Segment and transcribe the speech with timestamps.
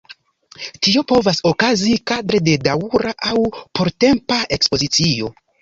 [0.85, 3.37] Tio povas okazi kadre de daŭra aŭ
[3.81, 5.33] portempa ekspozicio.